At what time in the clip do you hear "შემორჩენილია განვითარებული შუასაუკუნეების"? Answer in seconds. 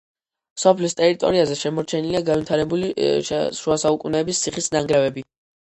1.59-4.43